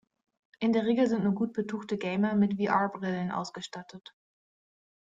In 0.57 0.73
der 0.73 0.87
Regel 0.87 1.05
sind 1.07 1.23
nur 1.23 1.35
gut 1.35 1.53
betuchte 1.53 1.95
Gamer 1.99 2.33
mit 2.33 2.55
VR-Brillen 2.59 3.29
ausgestattet. 3.29 4.15